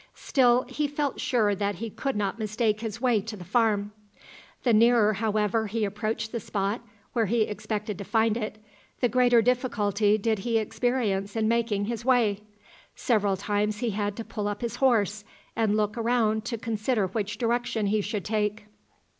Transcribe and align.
Still 0.15 0.63
he 0.63 0.87
felt 0.87 1.19
sure 1.19 1.53
that 1.53 1.75
he 1.75 1.91
could 1.91 2.15
not 2.15 2.39
mistake 2.39 2.81
his 2.81 2.99
way 2.99 3.21
to 3.21 3.37
the 3.37 3.43
farm. 3.45 3.91
The 4.63 4.73
nearer, 4.73 5.13
however, 5.13 5.67
he 5.67 5.85
approached 5.85 6.31
the 6.31 6.39
spot 6.39 6.81
where 7.13 7.27
he 7.27 7.41
expected 7.43 7.99
to 7.99 8.03
find 8.03 8.35
it, 8.35 8.57
the 8.99 9.07
greater 9.07 9.43
difficulty 9.43 10.17
did 10.17 10.39
he 10.39 10.57
experience 10.57 11.35
in 11.35 11.47
making 11.47 11.85
his 11.85 12.03
way. 12.03 12.41
Several 12.95 13.37
times 13.37 13.77
he 13.77 13.91
had 13.91 14.15
to 14.15 14.25
pull 14.25 14.47
up 14.47 14.61
his 14.61 14.77
horse, 14.77 15.23
and 15.55 15.77
look 15.77 15.95
around 15.95 16.33
him 16.37 16.41
to 16.45 16.57
consider 16.57 17.05
which 17.05 17.37
direction 17.37 17.85
he 17.85 18.01
should 18.01 18.25
take. 18.25 18.65